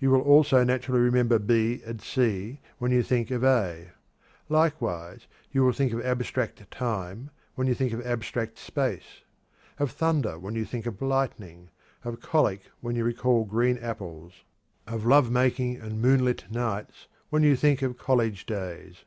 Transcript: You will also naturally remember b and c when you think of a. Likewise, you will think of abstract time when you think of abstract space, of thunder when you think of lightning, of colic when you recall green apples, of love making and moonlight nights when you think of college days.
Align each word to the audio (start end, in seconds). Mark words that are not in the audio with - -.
You 0.00 0.10
will 0.10 0.22
also 0.22 0.64
naturally 0.64 1.00
remember 1.00 1.38
b 1.38 1.82
and 1.86 2.00
c 2.02 2.58
when 2.78 2.90
you 2.90 3.00
think 3.04 3.30
of 3.30 3.44
a. 3.44 3.92
Likewise, 4.48 5.28
you 5.52 5.62
will 5.62 5.70
think 5.70 5.92
of 5.92 6.04
abstract 6.04 6.68
time 6.68 7.30
when 7.54 7.68
you 7.68 7.74
think 7.76 7.92
of 7.92 8.04
abstract 8.04 8.58
space, 8.58 9.22
of 9.78 9.92
thunder 9.92 10.36
when 10.36 10.56
you 10.56 10.64
think 10.64 10.84
of 10.84 11.00
lightning, 11.00 11.70
of 12.02 12.18
colic 12.20 12.62
when 12.80 12.96
you 12.96 13.04
recall 13.04 13.44
green 13.44 13.78
apples, 13.78 14.42
of 14.88 15.06
love 15.06 15.30
making 15.30 15.76
and 15.76 16.02
moonlight 16.02 16.50
nights 16.50 17.06
when 17.30 17.44
you 17.44 17.54
think 17.54 17.82
of 17.82 17.96
college 17.96 18.46
days. 18.46 19.04